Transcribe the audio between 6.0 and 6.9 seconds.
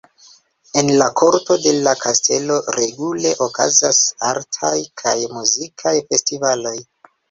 festivaloj.